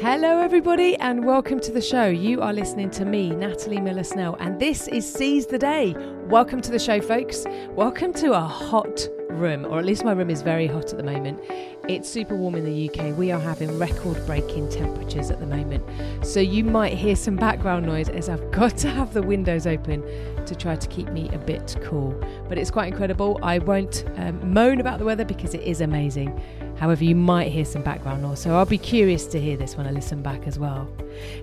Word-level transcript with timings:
Hello, 0.00 0.40
everybody, 0.40 0.96
and 0.96 1.24
welcome 1.24 1.60
to 1.60 1.70
the 1.70 1.80
show. 1.80 2.06
You 2.06 2.40
are 2.42 2.52
listening 2.52 2.90
to 2.90 3.04
me, 3.04 3.30
Natalie 3.30 3.80
Miller 3.80 4.02
Snell, 4.02 4.34
and 4.40 4.58
this 4.58 4.88
is 4.88 5.10
Seize 5.10 5.46
the 5.46 5.56
Day. 5.56 5.94
Welcome 6.26 6.60
to 6.62 6.72
the 6.72 6.80
show, 6.80 7.00
folks. 7.00 7.46
Welcome 7.70 8.12
to 8.14 8.32
a 8.32 8.40
hot 8.40 9.08
room, 9.30 9.64
or 9.64 9.78
at 9.78 9.84
least 9.84 10.04
my 10.04 10.10
room 10.10 10.30
is 10.30 10.42
very 10.42 10.66
hot 10.66 10.90
at 10.90 10.96
the 10.96 11.04
moment. 11.04 11.38
It's 11.88 12.08
super 12.08 12.34
warm 12.34 12.56
in 12.56 12.64
the 12.64 12.90
UK. 12.90 13.16
We 13.16 13.30
are 13.30 13.38
having 13.38 13.78
record 13.78 14.24
breaking 14.26 14.68
temperatures 14.68 15.30
at 15.30 15.38
the 15.38 15.46
moment. 15.46 15.84
So 16.26 16.40
you 16.40 16.64
might 16.64 16.94
hear 16.94 17.14
some 17.14 17.36
background 17.36 17.86
noise 17.86 18.08
as 18.08 18.28
I've 18.28 18.50
got 18.50 18.76
to 18.78 18.90
have 18.90 19.14
the 19.14 19.22
windows 19.22 19.64
open 19.64 20.02
to 20.44 20.56
try 20.56 20.74
to 20.74 20.88
keep 20.88 21.08
me 21.10 21.28
a 21.30 21.38
bit 21.38 21.76
cool. 21.82 22.20
But 22.48 22.58
it's 22.58 22.70
quite 22.70 22.88
incredible. 22.88 23.38
I 23.44 23.58
won't 23.60 24.04
um, 24.16 24.52
moan 24.52 24.80
about 24.80 24.98
the 24.98 25.04
weather 25.04 25.24
because 25.24 25.54
it 25.54 25.62
is 25.62 25.80
amazing. 25.80 26.40
However, 26.76 27.04
you 27.04 27.14
might 27.14 27.52
hear 27.52 27.64
some 27.64 27.82
background 27.82 28.22
noise, 28.22 28.40
so 28.40 28.56
I'll 28.56 28.66
be 28.66 28.78
curious 28.78 29.26
to 29.28 29.40
hear 29.40 29.56
this 29.56 29.76
when 29.76 29.86
I 29.86 29.90
listen 29.90 30.22
back 30.22 30.46
as 30.46 30.58
well. 30.58 30.88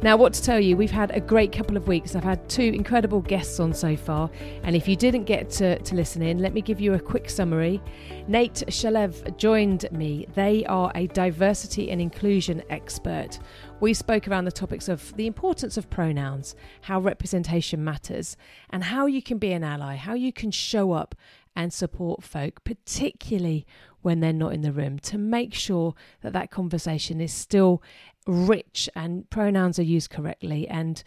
Now, 0.01 0.17
what 0.17 0.33
to 0.33 0.43
tell 0.43 0.59
you, 0.59 0.75
we've 0.75 0.91
had 0.91 1.11
a 1.11 1.19
great 1.19 1.51
couple 1.51 1.77
of 1.77 1.87
weeks. 1.87 2.15
I've 2.15 2.23
had 2.23 2.47
two 2.49 2.63
incredible 2.63 3.21
guests 3.21 3.59
on 3.59 3.73
so 3.73 3.95
far, 3.95 4.29
and 4.63 4.75
if 4.75 4.87
you 4.87 4.95
didn't 4.95 5.23
get 5.23 5.49
to, 5.51 5.79
to 5.79 5.95
listen 5.95 6.21
in, 6.21 6.39
let 6.39 6.53
me 6.53 6.61
give 6.61 6.81
you 6.81 6.93
a 6.93 6.99
quick 6.99 7.29
summary. 7.29 7.81
Nate 8.27 8.63
Shalev 8.67 9.37
joined 9.37 9.89
me. 9.91 10.27
They 10.35 10.65
are 10.65 10.91
a 10.95 11.07
diversity 11.07 11.89
and 11.89 12.01
inclusion 12.01 12.63
expert. 12.69 13.39
We 13.79 13.93
spoke 13.95 14.27
around 14.27 14.45
the 14.45 14.51
topics 14.51 14.87
of 14.87 15.15
the 15.15 15.25
importance 15.25 15.75
of 15.75 15.89
pronouns, 15.89 16.55
how 16.81 16.99
representation 16.99 17.83
matters, 17.83 18.37
and 18.69 18.83
how 18.83 19.07
you 19.07 19.23
can 19.23 19.39
be 19.39 19.53
an 19.53 19.63
ally, 19.63 19.95
how 19.95 20.13
you 20.13 20.31
can 20.31 20.51
show 20.51 20.91
up 20.91 21.15
and 21.55 21.73
support 21.73 22.23
folk, 22.23 22.63
particularly 22.63 23.65
when 24.01 24.19
they're 24.19 24.33
not 24.33 24.53
in 24.53 24.61
the 24.61 24.71
room, 24.71 24.97
to 24.99 25.17
make 25.17 25.53
sure 25.53 25.93
that 26.21 26.33
that 26.33 26.51
conversation 26.51 27.21
is 27.21 27.33
still 27.33 27.81
rich 28.27 28.89
and 28.95 29.29
pronouns 29.29 29.79
are 29.79 29.83
used 29.83 30.09
correctly 30.09 30.67
and 30.67 31.03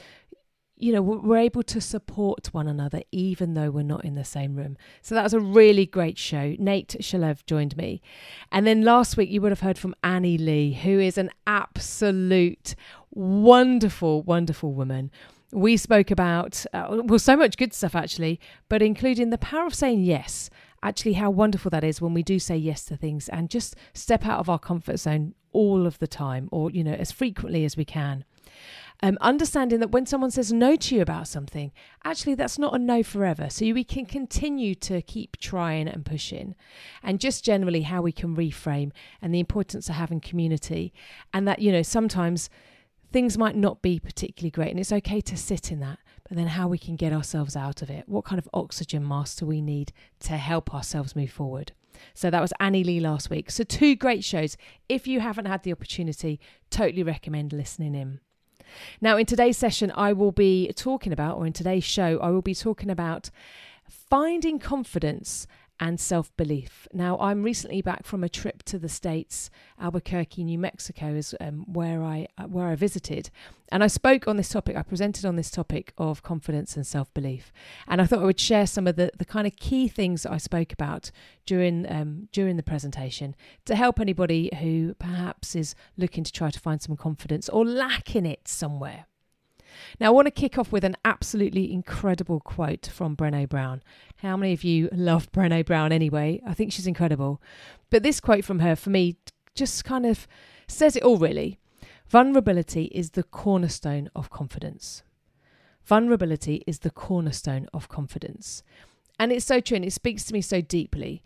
you 0.76 0.92
know 0.92 1.00
we're 1.00 1.36
able 1.36 1.62
to 1.62 1.80
support 1.80 2.52
one 2.52 2.66
another 2.66 3.00
even 3.12 3.54
though 3.54 3.70
we're 3.70 3.82
not 3.82 4.04
in 4.04 4.16
the 4.16 4.24
same 4.24 4.56
room. 4.56 4.76
So 5.02 5.14
that 5.14 5.22
was 5.22 5.32
a 5.32 5.40
really 5.40 5.86
great 5.86 6.18
show. 6.18 6.56
Nate 6.58 6.96
shalev 7.00 7.46
joined 7.46 7.76
me. 7.76 8.02
And 8.50 8.66
then 8.66 8.82
last 8.82 9.16
week 9.16 9.30
you 9.30 9.40
would 9.40 9.52
have 9.52 9.60
heard 9.60 9.78
from 9.78 9.94
annie 10.02 10.38
lee 10.38 10.72
who 10.72 10.98
is 10.98 11.16
an 11.16 11.30
absolute 11.46 12.74
wonderful 13.12 14.22
wonderful 14.22 14.72
woman 14.72 15.10
we 15.54 15.76
spoke 15.76 16.10
about 16.10 16.66
uh, 16.72 17.00
well 17.04 17.18
so 17.18 17.36
much 17.36 17.56
good 17.56 17.72
stuff 17.72 17.94
actually 17.94 18.40
but 18.68 18.82
including 18.82 19.30
the 19.30 19.38
power 19.38 19.66
of 19.66 19.74
saying 19.74 20.02
yes. 20.04 20.50
Actually 20.82 21.14
how 21.14 21.30
wonderful 21.30 21.70
that 21.70 21.82
is 21.82 22.02
when 22.02 22.12
we 22.12 22.22
do 22.22 22.38
say 22.38 22.56
yes 22.56 22.84
to 22.84 22.94
things 22.96 23.30
and 23.30 23.48
just 23.48 23.74
step 23.94 24.26
out 24.26 24.38
of 24.38 24.50
our 24.50 24.58
comfort 24.58 24.98
zone 24.98 25.34
all 25.52 25.86
of 25.86 25.98
the 25.98 26.06
time 26.06 26.48
or 26.52 26.70
you 26.70 26.84
know 26.84 26.92
as 26.92 27.10
frequently 27.10 27.64
as 27.64 27.76
we 27.76 27.84
can. 27.84 28.24
Um, 29.02 29.18
understanding 29.20 29.80
that 29.80 29.90
when 29.90 30.06
someone 30.06 30.30
says 30.30 30.52
no 30.52 30.76
to 30.76 30.94
you 30.94 31.02
about 31.02 31.26
something 31.26 31.72
actually 32.04 32.34
that's 32.34 32.58
not 32.58 32.74
a 32.74 32.78
no 32.78 33.02
forever. 33.02 33.48
So 33.48 33.64
we 33.72 33.84
can 33.84 34.06
continue 34.06 34.74
to 34.76 35.00
keep 35.02 35.36
trying 35.38 35.88
and 35.88 36.04
pushing. 36.04 36.54
And 37.02 37.20
just 37.20 37.44
generally 37.44 37.82
how 37.82 38.02
we 38.02 38.12
can 38.12 38.36
reframe 38.36 38.90
and 39.22 39.32
the 39.32 39.40
importance 39.40 39.88
of 39.88 39.94
having 39.94 40.20
community 40.20 40.92
and 41.32 41.46
that 41.48 41.60
you 41.60 41.70
know 41.72 41.82
sometimes 41.82 42.50
things 43.14 43.38
might 43.38 43.54
not 43.54 43.80
be 43.80 44.00
particularly 44.00 44.50
great 44.50 44.72
and 44.72 44.80
it's 44.80 44.90
okay 44.90 45.20
to 45.20 45.36
sit 45.36 45.70
in 45.70 45.78
that 45.78 46.00
but 46.28 46.36
then 46.36 46.48
how 46.48 46.66
we 46.66 46.78
can 46.78 46.96
get 46.96 47.12
ourselves 47.12 47.54
out 47.54 47.80
of 47.80 47.88
it. 47.88 48.08
What 48.08 48.24
kind 48.24 48.40
of 48.40 48.48
oxygen 48.52 49.06
mask 49.06 49.38
do 49.38 49.46
we 49.46 49.60
need 49.60 49.92
to 50.20 50.36
help 50.36 50.74
ourselves 50.74 51.14
move 51.14 51.30
forward? 51.30 51.70
So 52.12 52.28
that 52.28 52.40
was 52.40 52.52
Annie 52.58 52.82
Lee 52.82 52.98
last 52.98 53.30
week. 53.30 53.52
So, 53.52 53.62
two 53.62 53.94
great 53.94 54.24
shows. 54.24 54.56
If 54.88 55.06
you 55.06 55.20
haven't 55.20 55.44
had 55.44 55.62
the 55.62 55.70
opportunity, 55.70 56.40
totally 56.70 57.04
recommend 57.04 57.52
listening 57.52 57.94
in. 57.94 58.18
Now, 59.00 59.16
in 59.16 59.26
today's 59.26 59.56
session, 59.56 59.92
I 59.94 60.12
will 60.12 60.32
be 60.32 60.72
talking 60.74 61.12
about, 61.12 61.36
or 61.36 61.46
in 61.46 61.52
today's 61.52 61.84
show, 61.84 62.18
I 62.18 62.30
will 62.30 62.42
be 62.42 62.54
talking 62.54 62.90
about 62.90 63.30
finding 63.88 64.58
confidence 64.58 65.46
and 65.80 65.98
self 65.98 66.34
belief. 66.36 66.86
Now, 66.92 67.18
I'm 67.18 67.42
recently 67.42 67.82
back 67.82 68.04
from 68.04 68.22
a 68.22 68.28
trip 68.28 68.62
to 68.64 68.78
the 68.78 68.88
States, 68.88 69.50
Albuquerque, 69.80 70.44
New 70.44 70.58
Mexico, 70.58 71.14
is 71.14 71.34
um, 71.40 71.64
where 71.72 72.02
I 72.02 72.28
uh, 72.38 72.44
where 72.44 72.68
I 72.68 72.74
visited, 72.74 73.30
and 73.70 73.82
I 73.82 73.88
spoke 73.88 74.28
on 74.28 74.36
this 74.36 74.48
topic. 74.48 74.76
I 74.76 74.82
presented 74.82 75.24
on 75.24 75.36
this 75.36 75.50
topic 75.50 75.92
of 75.98 76.22
confidence 76.22 76.76
and 76.76 76.86
self 76.86 77.12
belief, 77.12 77.52
and 77.88 78.00
I 78.00 78.06
thought 78.06 78.20
I 78.20 78.24
would 78.24 78.40
share 78.40 78.66
some 78.66 78.86
of 78.86 78.96
the, 78.96 79.10
the 79.18 79.24
kind 79.24 79.46
of 79.46 79.56
key 79.56 79.88
things 79.88 80.22
that 80.22 80.32
I 80.32 80.38
spoke 80.38 80.72
about 80.72 81.10
during 81.46 81.90
um, 81.90 82.28
during 82.32 82.56
the 82.56 82.62
presentation 82.62 83.34
to 83.64 83.74
help 83.74 84.00
anybody 84.00 84.50
who 84.60 84.94
perhaps 84.94 85.54
is 85.54 85.74
looking 85.96 86.24
to 86.24 86.32
try 86.32 86.50
to 86.50 86.60
find 86.60 86.80
some 86.80 86.96
confidence 86.96 87.48
or 87.48 87.64
lacking 87.64 88.26
it 88.26 88.46
somewhere. 88.48 89.06
Now, 90.00 90.08
I 90.08 90.10
want 90.10 90.26
to 90.26 90.30
kick 90.30 90.58
off 90.58 90.72
with 90.72 90.84
an 90.84 90.96
absolutely 91.04 91.72
incredible 91.72 92.40
quote 92.40 92.86
from 92.86 93.16
Brene 93.16 93.48
Brown. 93.48 93.82
How 94.16 94.36
many 94.36 94.52
of 94.52 94.64
you 94.64 94.88
love 94.92 95.30
Brene 95.32 95.64
Brown 95.64 95.92
anyway? 95.92 96.40
I 96.46 96.54
think 96.54 96.72
she's 96.72 96.86
incredible. 96.86 97.40
But 97.90 98.02
this 98.02 98.20
quote 98.20 98.44
from 98.44 98.60
her, 98.60 98.76
for 98.76 98.90
me, 98.90 99.16
just 99.54 99.84
kind 99.84 100.06
of 100.06 100.26
says 100.66 100.96
it 100.96 101.02
all 101.02 101.18
really. 101.18 101.58
Vulnerability 102.08 102.84
is 102.86 103.10
the 103.10 103.22
cornerstone 103.22 104.10
of 104.14 104.30
confidence. 104.30 105.02
Vulnerability 105.84 106.62
is 106.66 106.80
the 106.80 106.90
cornerstone 106.90 107.68
of 107.72 107.88
confidence. 107.88 108.62
And 109.18 109.32
it's 109.32 109.44
so 109.44 109.60
true 109.60 109.76
and 109.76 109.84
it 109.84 109.92
speaks 109.92 110.24
to 110.24 110.32
me 110.32 110.40
so 110.40 110.60
deeply 110.60 111.22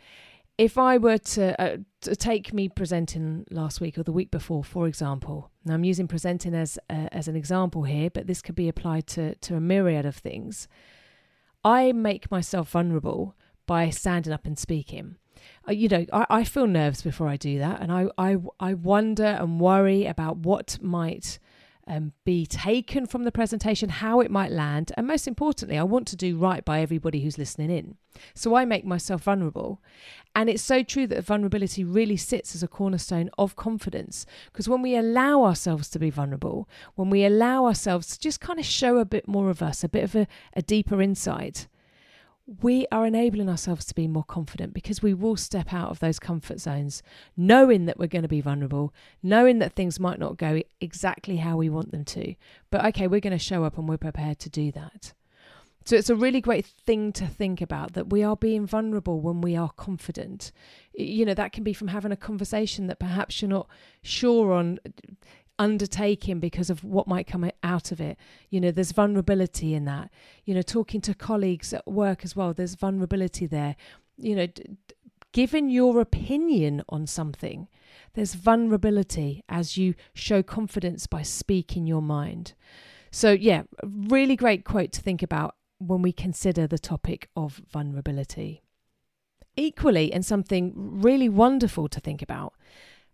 if 0.58 0.76
I 0.76 0.98
were 0.98 1.18
to, 1.18 1.60
uh, 1.60 1.76
to, 2.00 2.16
take 2.16 2.52
me 2.52 2.68
presenting 2.68 3.46
last 3.50 3.80
week 3.80 3.96
or 3.96 4.02
the 4.02 4.12
week 4.12 4.32
before, 4.32 4.64
for 4.64 4.88
example, 4.88 5.52
now 5.64 5.74
I'm 5.74 5.84
using 5.84 6.08
presenting 6.08 6.52
as 6.52 6.78
uh, 6.90 7.08
as 7.12 7.28
an 7.28 7.36
example 7.36 7.84
here, 7.84 8.10
but 8.10 8.26
this 8.26 8.42
could 8.42 8.56
be 8.56 8.68
applied 8.68 9.06
to 9.08 9.36
to 9.36 9.54
a 9.54 9.60
myriad 9.60 10.04
of 10.04 10.16
things. 10.16 10.66
I 11.64 11.92
make 11.92 12.30
myself 12.30 12.70
vulnerable 12.70 13.36
by 13.66 13.90
standing 13.90 14.32
up 14.32 14.46
and 14.46 14.58
speaking. 14.58 15.16
Uh, 15.68 15.72
you 15.72 15.88
know, 15.88 16.04
I, 16.12 16.26
I 16.28 16.44
feel 16.44 16.66
nerves 16.66 17.02
before 17.02 17.28
I 17.28 17.36
do 17.36 17.60
that, 17.60 17.80
and 17.80 17.92
I, 17.92 18.08
I 18.18 18.36
I 18.58 18.74
wonder 18.74 19.24
and 19.40 19.60
worry 19.60 20.06
about 20.06 20.38
what 20.38 20.78
might 20.82 21.38
um, 21.88 22.12
be 22.24 22.46
taken 22.46 23.06
from 23.06 23.24
the 23.24 23.32
presentation, 23.32 23.88
how 23.88 24.20
it 24.20 24.30
might 24.30 24.52
land, 24.52 24.92
and 24.96 25.06
most 25.06 25.26
importantly, 25.26 25.78
I 25.78 25.82
want 25.82 26.06
to 26.08 26.16
do 26.16 26.36
right 26.36 26.64
by 26.64 26.80
everybody 26.80 27.20
who's 27.20 27.38
listening 27.38 27.70
in. 27.70 27.96
So 28.34 28.54
I 28.54 28.64
make 28.64 28.84
myself 28.84 29.22
vulnerable. 29.22 29.80
And 30.34 30.50
it's 30.50 30.62
so 30.62 30.82
true 30.82 31.06
that 31.06 31.24
vulnerability 31.24 31.84
really 31.84 32.16
sits 32.16 32.54
as 32.54 32.62
a 32.62 32.68
cornerstone 32.68 33.30
of 33.38 33.56
confidence. 33.56 34.26
Because 34.52 34.68
when 34.68 34.82
we 34.82 34.96
allow 34.96 35.44
ourselves 35.44 35.88
to 35.90 35.98
be 35.98 36.10
vulnerable, 36.10 36.68
when 36.94 37.10
we 37.10 37.24
allow 37.24 37.64
ourselves 37.64 38.08
to 38.08 38.20
just 38.20 38.40
kind 38.40 38.58
of 38.58 38.66
show 38.66 38.98
a 38.98 39.04
bit 39.04 39.26
more 39.26 39.50
of 39.50 39.62
us, 39.62 39.82
a 39.82 39.88
bit 39.88 40.04
of 40.04 40.14
a, 40.14 40.26
a 40.54 40.62
deeper 40.62 41.00
insight, 41.00 41.68
we 42.62 42.86
are 42.90 43.04
enabling 43.04 43.50
ourselves 43.50 43.84
to 43.84 43.94
be 43.94 44.08
more 44.08 44.24
confident 44.24 44.72
because 44.72 45.02
we 45.02 45.12
will 45.12 45.36
step 45.36 45.72
out 45.72 45.90
of 45.90 46.00
those 46.00 46.18
comfort 46.18 46.60
zones, 46.60 47.02
knowing 47.36 47.84
that 47.84 47.98
we're 47.98 48.06
going 48.06 48.22
to 48.22 48.28
be 48.28 48.40
vulnerable, 48.40 48.94
knowing 49.22 49.58
that 49.58 49.74
things 49.74 50.00
might 50.00 50.18
not 50.18 50.38
go 50.38 50.62
exactly 50.80 51.36
how 51.36 51.58
we 51.58 51.68
want 51.68 51.92
them 51.92 52.04
to. 52.06 52.34
But 52.70 52.86
okay, 52.86 53.06
we're 53.06 53.20
going 53.20 53.36
to 53.36 53.38
show 53.38 53.64
up 53.64 53.76
and 53.76 53.86
we're 53.86 53.98
prepared 53.98 54.38
to 54.40 54.48
do 54.48 54.72
that. 54.72 55.12
So 55.84 55.96
it's 55.96 56.10
a 56.10 56.16
really 56.16 56.40
great 56.40 56.66
thing 56.66 57.12
to 57.12 57.26
think 57.26 57.60
about 57.60 57.94
that 57.94 58.10
we 58.10 58.22
are 58.22 58.36
being 58.36 58.66
vulnerable 58.66 59.20
when 59.20 59.40
we 59.40 59.56
are 59.56 59.70
confident. 59.70 60.52
You 60.92 61.24
know, 61.24 61.34
that 61.34 61.52
can 61.52 61.64
be 61.64 61.72
from 61.72 61.88
having 61.88 62.12
a 62.12 62.16
conversation 62.16 62.88
that 62.88 62.98
perhaps 62.98 63.40
you're 63.40 63.48
not 63.48 63.68
sure 64.02 64.52
on 64.52 64.80
undertaking 65.58 66.40
because 66.40 66.70
of 66.70 66.84
what 66.84 67.08
might 67.08 67.26
come 67.26 67.50
out 67.62 67.92
of 67.92 68.00
it. 68.00 68.16
You 68.50 68.60
know, 68.60 68.70
there's 68.70 68.92
vulnerability 68.92 69.74
in 69.74 69.84
that. 69.86 70.10
You 70.44 70.54
know, 70.54 70.62
talking 70.62 71.00
to 71.02 71.14
colleagues 71.14 71.72
at 71.72 71.86
work 71.86 72.24
as 72.24 72.36
well, 72.36 72.54
there's 72.54 72.74
vulnerability 72.74 73.46
there. 73.46 73.76
You 74.16 74.36
know, 74.36 74.46
d- 74.46 74.76
giving 75.32 75.70
your 75.70 76.00
opinion 76.00 76.82
on 76.88 77.06
something, 77.06 77.68
there's 78.14 78.34
vulnerability 78.34 79.44
as 79.48 79.76
you 79.76 79.94
show 80.14 80.42
confidence 80.42 81.06
by 81.06 81.22
speaking 81.22 81.86
your 81.86 82.02
mind. 82.02 82.54
So, 83.10 83.32
yeah, 83.32 83.62
really 83.82 84.36
great 84.36 84.64
quote 84.64 84.92
to 84.92 85.00
think 85.00 85.22
about 85.22 85.56
when 85.78 86.02
we 86.02 86.12
consider 86.12 86.66
the 86.66 86.78
topic 86.78 87.28
of 87.36 87.62
vulnerability. 87.70 88.62
Equally, 89.56 90.12
and 90.12 90.24
something 90.24 90.72
really 90.76 91.28
wonderful 91.28 91.88
to 91.88 92.00
think 92.00 92.22
about 92.22 92.54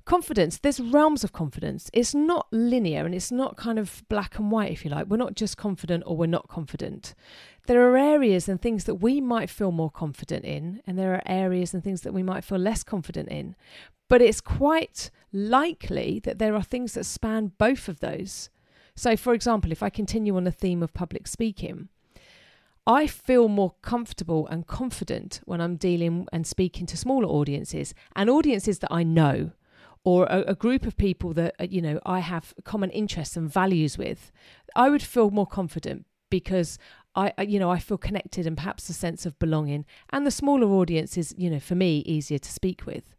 confidence 0.04 0.58
there's 0.58 0.80
realms 0.80 1.24
of 1.24 1.32
confidence. 1.32 1.90
It's 1.92 2.14
not 2.14 2.46
linear 2.50 3.04
and 3.04 3.14
it's 3.14 3.32
not 3.32 3.56
kind 3.56 3.78
of 3.78 4.02
black 4.08 4.38
and 4.38 4.50
white 4.50 4.72
if 4.72 4.84
you 4.84 4.90
like. 4.90 5.06
We're 5.06 5.16
not 5.16 5.34
just 5.34 5.56
confident 5.56 6.04
or 6.06 6.16
we're 6.16 6.26
not 6.26 6.48
confident. 6.48 7.14
There 7.66 7.88
are 7.90 7.96
areas 7.96 8.48
and 8.48 8.60
things 8.60 8.84
that 8.84 8.96
we 8.96 9.20
might 9.20 9.50
feel 9.50 9.72
more 9.72 9.90
confident 9.90 10.44
in 10.44 10.82
and 10.86 10.98
there 10.98 11.14
are 11.14 11.22
areas 11.26 11.74
and 11.74 11.82
things 11.82 12.02
that 12.02 12.14
we 12.14 12.22
might 12.22 12.44
feel 12.44 12.58
less 12.58 12.82
confident 12.82 13.28
in. 13.28 13.56
But 14.08 14.20
it's 14.20 14.40
quite 14.40 15.10
likely 15.32 16.20
that 16.24 16.38
there 16.38 16.54
are 16.54 16.62
things 16.62 16.92
that 16.94 17.04
span 17.04 17.52
both 17.58 17.88
of 17.88 18.00
those. 18.00 18.50
So 18.94 19.16
for 19.16 19.34
example 19.34 19.72
if 19.72 19.82
i 19.82 19.90
continue 19.90 20.36
on 20.36 20.44
the 20.44 20.52
theme 20.52 20.82
of 20.82 20.94
public 20.94 21.26
speaking 21.26 21.88
I 22.86 23.06
feel 23.06 23.48
more 23.48 23.74
comfortable 23.80 24.46
and 24.48 24.66
confident 24.66 25.40
when 25.46 25.62
I'm 25.62 25.76
dealing 25.76 26.26
and 26.34 26.46
speaking 26.46 26.84
to 26.86 26.98
smaller 26.98 27.26
audiences 27.26 27.94
and 28.14 28.28
audiences 28.28 28.80
that 28.80 28.92
I 28.92 29.02
know 29.02 29.52
or 30.04 30.26
a, 30.26 30.42
a, 30.48 30.54
group 30.54 30.86
of 30.86 30.96
people 30.96 31.32
that 31.32 31.54
uh, 31.58 31.66
you 31.68 31.80
know 31.80 31.98
I 32.04 32.20
have 32.20 32.54
common 32.64 32.90
interests 32.90 33.36
and 33.36 33.50
values 33.50 33.98
with, 33.98 34.30
I 34.76 34.90
would 34.90 35.02
feel 35.02 35.30
more 35.30 35.46
confident 35.46 36.06
because 36.30 36.78
I 37.14 37.32
you 37.42 37.58
know 37.58 37.70
I 37.70 37.78
feel 37.78 37.98
connected 37.98 38.46
and 38.46 38.56
perhaps 38.56 38.88
a 38.88 38.92
sense 38.92 39.26
of 39.26 39.38
belonging, 39.38 39.84
and 40.10 40.26
the 40.26 40.30
smaller 40.30 40.68
audience 40.68 41.16
is 41.16 41.34
you 41.36 41.50
know 41.50 41.60
for 41.60 41.74
me 41.74 41.98
easier 42.06 42.38
to 42.38 42.52
speak 42.52 42.86
with. 42.86 43.16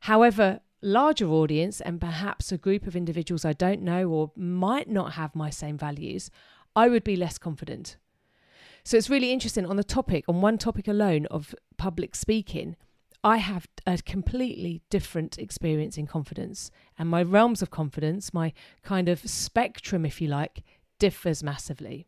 However, 0.00 0.60
larger 0.82 1.28
audience 1.28 1.80
and 1.80 2.00
perhaps 2.00 2.50
a 2.50 2.58
group 2.58 2.86
of 2.86 2.96
individuals 2.96 3.44
I 3.44 3.52
don't 3.52 3.82
know 3.82 4.08
or 4.08 4.32
might 4.34 4.88
not 4.88 5.12
have 5.12 5.34
my 5.36 5.50
same 5.50 5.76
values, 5.76 6.30
I 6.74 6.88
would 6.88 7.04
be 7.04 7.16
less 7.16 7.38
confident. 7.38 7.96
So 8.82 8.96
it's 8.96 9.10
really 9.10 9.32
interesting 9.32 9.66
on 9.66 9.76
the 9.76 9.84
topic, 9.84 10.24
on 10.26 10.40
one 10.40 10.56
topic 10.56 10.88
alone 10.88 11.26
of 11.26 11.54
public 11.76 12.14
speaking. 12.14 12.76
I 13.22 13.36
have 13.36 13.68
a 13.86 13.98
completely 13.98 14.80
different 14.88 15.38
experience 15.38 15.98
in 15.98 16.06
confidence, 16.06 16.70
and 16.98 17.08
my 17.08 17.22
realms 17.22 17.60
of 17.60 17.70
confidence, 17.70 18.32
my 18.32 18.52
kind 18.82 19.08
of 19.08 19.20
spectrum, 19.20 20.06
if 20.06 20.20
you 20.20 20.28
like, 20.28 20.62
differs 20.98 21.42
massively. 21.42 22.06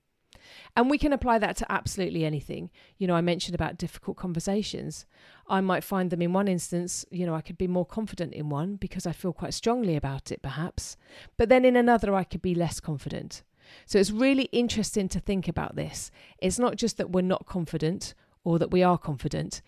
And 0.74 0.90
we 0.90 0.98
can 0.98 1.12
apply 1.12 1.38
that 1.38 1.56
to 1.58 1.70
absolutely 1.70 2.24
anything. 2.24 2.70
You 2.98 3.06
know, 3.06 3.14
I 3.14 3.20
mentioned 3.20 3.54
about 3.54 3.78
difficult 3.78 4.16
conversations. 4.16 5.06
I 5.48 5.60
might 5.60 5.84
find 5.84 6.10
them 6.10 6.22
in 6.22 6.32
one 6.32 6.48
instance, 6.48 7.04
you 7.10 7.26
know, 7.26 7.34
I 7.34 7.42
could 7.42 7.58
be 7.58 7.68
more 7.68 7.86
confident 7.86 8.32
in 8.32 8.48
one 8.48 8.76
because 8.76 9.06
I 9.06 9.12
feel 9.12 9.32
quite 9.32 9.54
strongly 9.54 9.96
about 9.96 10.32
it, 10.32 10.42
perhaps. 10.42 10.96
But 11.36 11.48
then 11.48 11.64
in 11.64 11.76
another, 11.76 12.14
I 12.14 12.24
could 12.24 12.42
be 12.42 12.54
less 12.54 12.80
confident. 12.80 13.42
So 13.86 13.98
it's 13.98 14.10
really 14.10 14.44
interesting 14.44 15.08
to 15.10 15.20
think 15.20 15.46
about 15.46 15.76
this. 15.76 16.10
It's 16.38 16.58
not 16.58 16.76
just 16.76 16.96
that 16.96 17.10
we're 17.10 17.22
not 17.22 17.46
confident 17.46 18.14
or 18.44 18.58
that 18.58 18.72
we 18.72 18.82
are 18.82 18.98
confident, 18.98 19.62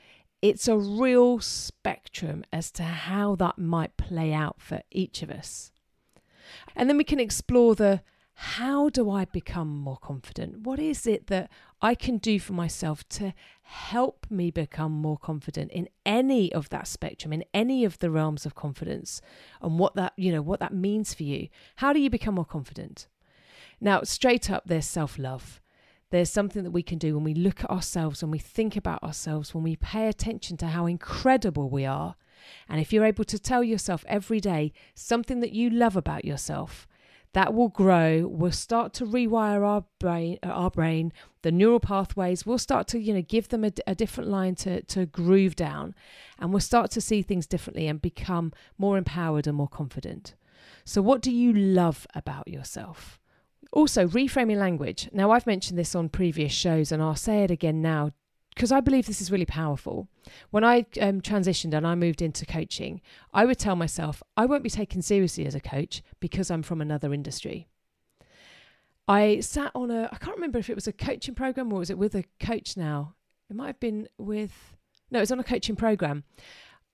it's 0.44 0.68
a 0.68 0.76
real 0.76 1.40
spectrum 1.40 2.44
as 2.52 2.70
to 2.70 2.82
how 2.82 3.34
that 3.34 3.56
might 3.56 3.96
play 3.96 4.30
out 4.30 4.60
for 4.60 4.82
each 4.90 5.22
of 5.22 5.30
us. 5.30 5.72
And 6.76 6.86
then 6.86 6.98
we 6.98 7.04
can 7.04 7.18
explore 7.18 7.74
the 7.74 8.02
how 8.34 8.90
do 8.90 9.10
I 9.10 9.24
become 9.24 9.68
more 9.68 9.96
confident? 9.96 10.58
What 10.58 10.78
is 10.78 11.06
it 11.06 11.28
that 11.28 11.50
I 11.80 11.94
can 11.94 12.18
do 12.18 12.38
for 12.38 12.52
myself 12.52 13.08
to 13.10 13.32
help 13.62 14.26
me 14.28 14.50
become 14.50 14.92
more 14.92 15.16
confident 15.16 15.72
in 15.72 15.88
any 16.04 16.52
of 16.52 16.68
that 16.68 16.88
spectrum, 16.88 17.32
in 17.32 17.44
any 17.54 17.86
of 17.86 17.98
the 18.00 18.10
realms 18.10 18.44
of 18.44 18.54
confidence, 18.54 19.22
and 19.62 19.78
what 19.78 19.94
that, 19.94 20.12
you 20.18 20.30
know, 20.30 20.42
what 20.42 20.60
that 20.60 20.74
means 20.74 21.14
for 21.14 21.22
you? 21.22 21.48
How 21.76 21.94
do 21.94 22.00
you 22.00 22.10
become 22.10 22.34
more 22.34 22.44
confident? 22.44 23.06
Now, 23.80 24.02
straight 24.02 24.50
up, 24.50 24.64
there's 24.66 24.84
self 24.84 25.18
love. 25.18 25.62
There's 26.14 26.30
something 26.30 26.62
that 26.62 26.70
we 26.70 26.84
can 26.84 26.98
do 26.98 27.16
when 27.16 27.24
we 27.24 27.34
look 27.34 27.64
at 27.64 27.70
ourselves, 27.70 28.22
when 28.22 28.30
we 28.30 28.38
think 28.38 28.76
about 28.76 29.02
ourselves, 29.02 29.52
when 29.52 29.64
we 29.64 29.74
pay 29.74 30.06
attention 30.06 30.56
to 30.58 30.68
how 30.68 30.86
incredible 30.86 31.68
we 31.68 31.84
are. 31.84 32.14
And 32.68 32.80
if 32.80 32.92
you're 32.92 33.04
able 33.04 33.24
to 33.24 33.36
tell 33.36 33.64
yourself 33.64 34.04
every 34.06 34.38
day 34.38 34.72
something 34.94 35.40
that 35.40 35.50
you 35.50 35.68
love 35.70 35.96
about 35.96 36.24
yourself, 36.24 36.86
that 37.32 37.52
will 37.52 37.68
grow. 37.68 38.28
We'll 38.28 38.52
start 38.52 38.92
to 38.92 39.04
rewire 39.04 39.66
our 39.66 39.86
brain 39.98 40.38
uh, 40.44 40.50
our 40.50 40.70
brain. 40.70 41.12
The 41.42 41.50
neural 41.50 41.80
pathways 41.80 42.46
we'll 42.46 42.58
start 42.58 42.86
to 42.88 43.00
you 43.00 43.12
know 43.12 43.22
give 43.22 43.48
them 43.48 43.64
a, 43.64 43.72
a, 43.84 43.96
different 43.96 44.30
line 44.30 44.54
to 44.66 44.82
to 44.82 45.06
groove 45.06 45.56
down. 45.56 45.96
And 46.38 46.52
we'll 46.52 46.60
start 46.60 46.92
to 46.92 47.00
see 47.00 47.22
things 47.22 47.48
differently 47.48 47.88
and 47.88 48.00
become 48.00 48.52
more 48.78 48.96
empowered 48.96 49.48
and 49.48 49.56
more 49.56 49.66
confident. 49.66 50.36
So 50.84 51.02
what 51.02 51.22
do 51.22 51.32
you 51.32 51.52
love 51.52 52.06
about 52.14 52.46
yourself 52.46 53.18
also, 53.74 54.06
reframing 54.06 54.56
language. 54.56 55.08
Now, 55.12 55.32
I've 55.32 55.48
mentioned 55.48 55.76
this 55.76 55.96
on 55.96 56.08
previous 56.08 56.52
shows 56.52 56.92
and 56.92 57.02
I'll 57.02 57.16
say 57.16 57.42
it 57.42 57.50
again 57.50 57.82
now 57.82 58.12
because 58.54 58.70
I 58.70 58.78
believe 58.78 59.06
this 59.06 59.20
is 59.20 59.32
really 59.32 59.46
powerful. 59.46 60.06
When 60.50 60.62
I 60.62 60.86
um, 61.00 61.20
transitioned 61.20 61.74
and 61.74 61.84
I 61.84 61.96
moved 61.96 62.22
into 62.22 62.46
coaching, 62.46 63.00
I 63.32 63.44
would 63.44 63.58
tell 63.58 63.74
myself, 63.74 64.22
I 64.36 64.46
won't 64.46 64.62
be 64.62 64.70
taken 64.70 65.02
seriously 65.02 65.44
as 65.44 65.56
a 65.56 65.60
coach 65.60 66.04
because 66.20 66.52
I'm 66.52 66.62
from 66.62 66.80
another 66.80 67.12
industry. 67.12 67.66
I 69.08 69.40
sat 69.40 69.72
on 69.74 69.90
a, 69.90 70.08
I 70.12 70.18
can't 70.18 70.36
remember 70.36 70.58
if 70.58 70.70
it 70.70 70.76
was 70.76 70.86
a 70.86 70.92
coaching 70.92 71.34
program 71.34 71.72
or 71.72 71.80
was 71.80 71.90
it 71.90 71.98
with 71.98 72.14
a 72.14 72.24
coach 72.38 72.76
now? 72.76 73.16
It 73.50 73.56
might 73.56 73.66
have 73.66 73.80
been 73.80 74.08
with, 74.18 74.76
no, 75.10 75.18
it 75.18 75.22
was 75.22 75.32
on 75.32 75.40
a 75.40 75.44
coaching 75.44 75.74
program. 75.74 76.22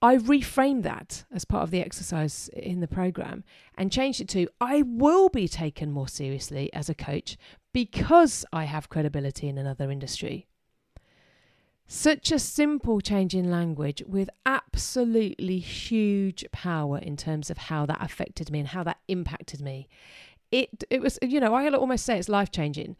I 0.02 0.16
reframed 0.16 0.82
that 0.84 1.24
as 1.30 1.44
part 1.44 1.62
of 1.62 1.70
the 1.70 1.82
exercise 1.82 2.48
in 2.54 2.80
the 2.80 2.88
program 2.88 3.44
and 3.76 3.92
changed 3.92 4.20
it 4.20 4.28
to 4.30 4.48
I 4.60 4.82
will 4.82 5.28
be 5.28 5.46
taken 5.46 5.92
more 5.92 6.08
seriously 6.08 6.72
as 6.72 6.88
a 6.88 6.94
coach 6.94 7.36
because 7.72 8.46
I 8.52 8.64
have 8.64 8.88
credibility 8.88 9.46
in 9.48 9.58
another 9.58 9.90
industry. 9.90 10.46
Such 11.86 12.32
a 12.32 12.38
simple 12.38 13.00
change 13.00 13.34
in 13.34 13.50
language 13.50 14.02
with 14.06 14.30
absolutely 14.46 15.58
huge 15.58 16.46
power 16.50 16.98
in 16.98 17.16
terms 17.16 17.50
of 17.50 17.58
how 17.58 17.84
that 17.86 18.00
affected 18.00 18.50
me 18.50 18.60
and 18.60 18.68
how 18.68 18.84
that 18.84 18.98
impacted 19.08 19.60
me. 19.60 19.88
It 20.50 20.82
it 20.88 21.02
was 21.02 21.18
you 21.20 21.40
know 21.40 21.52
I 21.52 21.68
almost 21.68 22.06
say 22.06 22.18
it's 22.18 22.28
life 22.28 22.50
changing. 22.50 22.96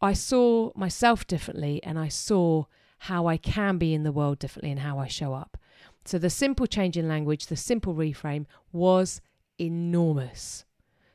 I 0.00 0.14
saw 0.14 0.72
myself 0.74 1.26
differently 1.26 1.80
and 1.84 1.98
I 1.98 2.08
saw 2.08 2.64
how 3.04 3.26
I 3.26 3.36
can 3.36 3.78
be 3.78 3.94
in 3.94 4.02
the 4.02 4.12
world 4.12 4.38
differently 4.38 4.70
and 4.70 4.80
how 4.80 4.98
I 4.98 5.06
show 5.06 5.34
up. 5.34 5.56
So 6.04 6.18
the 6.18 6.30
simple 6.30 6.66
change 6.66 6.96
in 6.96 7.08
language, 7.08 7.46
the 7.46 7.56
simple 7.56 7.94
reframe 7.94 8.46
was 8.72 9.20
enormous. 9.58 10.64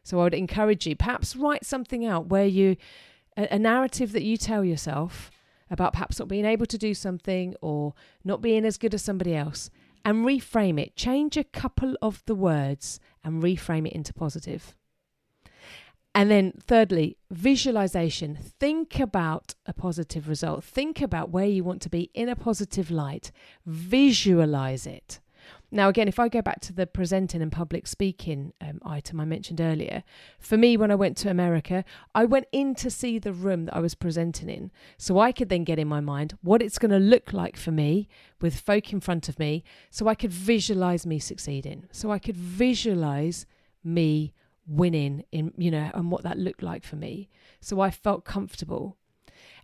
So 0.03 0.19
I 0.19 0.23
would 0.23 0.33
encourage 0.33 0.85
you, 0.85 0.95
perhaps 0.95 1.35
write 1.35 1.65
something 1.65 2.05
out 2.05 2.27
where 2.27 2.45
you, 2.45 2.77
a, 3.35 3.55
a 3.55 3.59
narrative 3.59 4.11
that 4.11 4.23
you 4.23 4.37
tell 4.37 4.63
yourself 4.63 5.31
about 5.69 5.93
perhaps 5.93 6.19
not 6.19 6.27
being 6.27 6.45
able 6.45 6.67
to 6.67 6.77
do 6.77 6.93
something 6.93 7.55
or 7.61 7.93
not 8.23 8.41
being 8.41 8.65
as 8.65 8.77
good 8.77 8.93
as 8.93 9.01
somebody 9.01 9.35
else, 9.35 9.71
and 10.03 10.25
reframe 10.25 10.79
it. 10.79 10.95
Change 10.95 11.35
a 11.35 11.43
couple 11.43 11.97
of 12.01 12.23
the 12.27 12.35
words 12.35 12.99
and 13.23 13.41
reframe 13.41 13.87
it 13.87 13.93
into 13.93 14.13
positive. 14.13 14.75
And 16.15 16.31
then, 16.31 16.53
thirdly, 16.65 17.17
visualization. 17.29 18.37
Think 18.57 19.01
about 19.01 19.53
a 19.65 19.73
positive 19.73 20.29
result. 20.29 20.63
Think 20.63 21.01
about 21.01 21.29
where 21.29 21.45
you 21.45 21.65
want 21.65 21.81
to 21.81 21.89
be 21.89 22.09
in 22.13 22.29
a 22.29 22.37
positive 22.37 22.89
light. 22.89 23.31
Visualize 23.65 24.87
it. 24.87 25.19
Now, 25.71 25.89
again, 25.89 26.07
if 26.07 26.17
I 26.17 26.29
go 26.29 26.41
back 26.41 26.61
to 26.61 26.73
the 26.73 26.87
presenting 26.87 27.41
and 27.41 27.51
public 27.51 27.85
speaking 27.85 28.53
um, 28.61 28.79
item 28.85 29.19
I 29.19 29.25
mentioned 29.25 29.59
earlier, 29.59 30.03
for 30.39 30.57
me, 30.57 30.77
when 30.77 30.89
I 30.89 30.95
went 30.95 31.17
to 31.17 31.29
America, 31.29 31.83
I 32.15 32.23
went 32.23 32.47
in 32.53 32.75
to 32.75 32.89
see 32.89 33.19
the 33.19 33.33
room 33.33 33.65
that 33.65 33.75
I 33.75 33.81
was 33.81 33.93
presenting 33.93 34.49
in. 34.49 34.71
So 34.97 35.19
I 35.19 35.33
could 35.33 35.49
then 35.49 35.65
get 35.65 35.79
in 35.79 35.87
my 35.89 35.99
mind 35.99 36.37
what 36.41 36.61
it's 36.61 36.79
going 36.79 36.91
to 36.91 36.97
look 36.97 37.33
like 37.33 37.57
for 37.57 37.71
me 37.71 38.07
with 38.39 38.57
folk 38.57 38.93
in 38.93 39.01
front 39.01 39.27
of 39.27 39.37
me. 39.37 39.65
So 39.89 40.07
I 40.07 40.15
could 40.15 40.31
visualize 40.31 41.05
me 41.05 41.19
succeeding. 41.19 41.87
So 41.91 42.09
I 42.09 42.19
could 42.19 42.37
visualize 42.37 43.45
me 43.83 44.33
winning 44.67 45.23
in 45.31 45.53
you 45.57 45.69
know 45.69 45.91
and 45.93 46.11
what 46.11 46.23
that 46.23 46.37
looked 46.37 46.63
like 46.63 46.83
for 46.83 46.95
me. 46.95 47.29
So 47.59 47.79
i 47.79 47.91
felt 47.91 48.25
comfortable. 48.25 48.97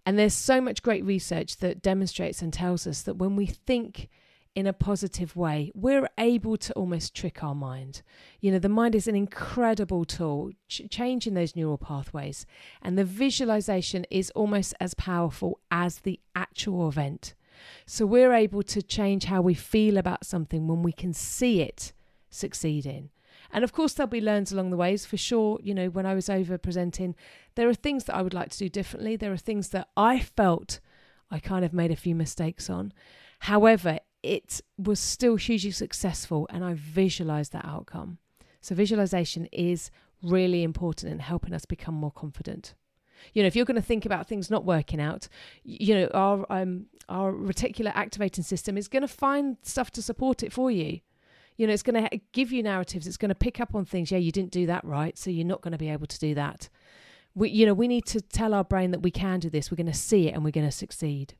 And 0.05 0.17
there's 0.17 0.33
so 0.33 0.59
much 0.59 0.81
great 0.81 1.05
research 1.05 1.57
that 1.57 1.81
demonstrates 1.81 2.41
and 2.41 2.51
tells 2.51 2.87
us 2.87 3.03
that 3.03 3.17
when 3.17 3.35
we 3.35 3.45
think 3.45 4.09
in 4.53 4.67
a 4.67 4.73
positive 4.73 5.35
way 5.35 5.71
we're 5.73 6.09
able 6.17 6.57
to 6.57 6.73
almost 6.73 7.15
trick 7.15 7.43
our 7.43 7.55
mind. 7.55 8.01
You 8.41 8.51
know 8.51 8.59
the 8.59 8.69
mind 8.69 8.95
is 8.95 9.07
an 9.07 9.15
incredible 9.15 10.05
tool 10.05 10.51
ch- 10.67 10.81
changing 10.89 11.33
those 11.33 11.55
neural 11.55 11.77
pathways. 11.77 12.45
And 12.81 12.97
the 12.97 13.05
visualization 13.05 14.05
is 14.09 14.31
almost 14.31 14.73
as 14.79 14.93
powerful 14.93 15.59
as 15.69 15.99
the 15.99 16.19
actual 16.35 16.87
event. 16.87 17.33
So 17.85 18.05
we're 18.05 18.33
able 18.33 18.63
to 18.63 18.81
change 18.81 19.25
how 19.25 19.41
we 19.41 19.53
feel 19.53 19.97
about 19.97 20.25
something 20.25 20.67
when 20.67 20.81
we 20.81 20.91
can 20.91 21.13
see 21.13 21.61
it 21.61 21.93
succeeding 22.29 23.09
and 23.53 23.63
of 23.63 23.73
course, 23.73 23.93
there'll 23.93 24.09
be 24.09 24.21
learns 24.21 24.51
along 24.51 24.71
the 24.71 24.77
ways 24.77 25.05
for 25.05 25.17
sure. 25.17 25.59
You 25.61 25.73
know, 25.73 25.89
when 25.89 26.05
I 26.05 26.13
was 26.13 26.29
over 26.29 26.57
presenting, 26.57 27.15
there 27.55 27.67
are 27.67 27.73
things 27.73 28.05
that 28.05 28.15
I 28.15 28.21
would 28.21 28.33
like 28.33 28.49
to 28.49 28.57
do 28.57 28.69
differently. 28.69 29.15
There 29.15 29.33
are 29.33 29.37
things 29.37 29.69
that 29.69 29.89
I 29.97 30.19
felt 30.19 30.79
I 31.29 31.39
kind 31.39 31.65
of 31.65 31.73
made 31.73 31.91
a 31.91 31.95
few 31.95 32.15
mistakes 32.15 32.69
on. 32.69 32.93
However, 33.39 33.99
it 34.23 34.61
was 34.77 34.99
still 34.99 35.35
hugely 35.35 35.71
successful 35.71 36.47
and 36.51 36.63
I 36.63 36.75
visualized 36.75 37.53
that 37.53 37.65
outcome. 37.65 38.19
So, 38.61 38.75
visualization 38.75 39.47
is 39.51 39.91
really 40.21 40.63
important 40.63 41.11
in 41.11 41.19
helping 41.19 41.53
us 41.53 41.65
become 41.65 41.95
more 41.95 42.11
confident. 42.11 42.75
You 43.33 43.43
know, 43.43 43.47
if 43.47 43.55
you're 43.55 43.65
going 43.65 43.75
to 43.75 43.81
think 43.81 44.05
about 44.05 44.27
things 44.27 44.49
not 44.49 44.65
working 44.65 44.99
out, 44.99 45.27
you 45.63 45.95
know, 45.95 46.07
our 46.13 46.45
um, 46.49 46.85
our 47.09 47.31
reticular 47.33 47.91
activating 47.93 48.43
system 48.43 48.77
is 48.77 48.87
going 48.87 49.01
to 49.01 49.07
find 49.07 49.57
stuff 49.61 49.91
to 49.91 50.01
support 50.01 50.43
it 50.43 50.53
for 50.53 50.71
you 50.71 51.01
you 51.57 51.67
know, 51.67 51.73
it's 51.73 51.83
going 51.83 52.07
to 52.07 52.19
give 52.31 52.51
you 52.51 52.63
narratives. 52.63 53.07
It's 53.07 53.17
going 53.17 53.29
to 53.29 53.35
pick 53.35 53.59
up 53.59 53.75
on 53.75 53.85
things. 53.85 54.11
Yeah, 54.11 54.17
you 54.17 54.31
didn't 54.31 54.51
do 54.51 54.65
that 54.67 54.83
right, 54.83 55.17
so 55.17 55.29
you're 55.29 55.45
not 55.45 55.61
going 55.61 55.73
to 55.73 55.77
be 55.77 55.89
able 55.89 56.07
to 56.07 56.19
do 56.19 56.33
that. 56.35 56.69
We, 57.33 57.49
you 57.49 57.65
know, 57.65 57.73
we 57.73 57.87
need 57.87 58.05
to 58.07 58.21
tell 58.21 58.53
our 58.53 58.63
brain 58.63 58.91
that 58.91 59.01
we 59.01 59.11
can 59.11 59.39
do 59.39 59.49
this. 59.49 59.71
We're 59.71 59.77
going 59.77 59.85
to 59.87 59.93
see 59.93 60.27
it 60.27 60.33
and 60.33 60.43
we're 60.43 60.51
going 60.51 60.67
to 60.67 60.71
succeed. 60.71 61.35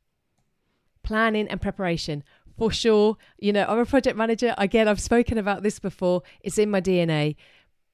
Planning 1.03 1.47
and 1.47 1.61
preparation, 1.61 2.23
for 2.57 2.71
sure. 2.71 3.17
You 3.39 3.53
know, 3.53 3.65
I'm 3.67 3.79
a 3.79 3.85
project 3.85 4.15
manager. 4.15 4.53
Again, 4.57 4.87
I've 4.87 5.01
spoken 5.01 5.37
about 5.37 5.63
this 5.63 5.79
before. 5.79 6.21
It's 6.41 6.57
in 6.57 6.69
my 6.69 6.79
DNA. 6.79 7.35